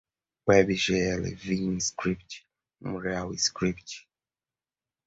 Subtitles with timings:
[0.47, 2.31] webgl, vim script,
[2.87, 3.89] unrealscript